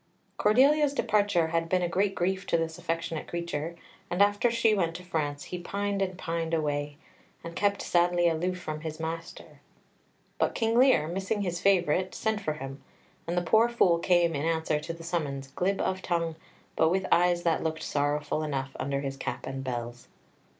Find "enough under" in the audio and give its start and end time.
18.41-19.01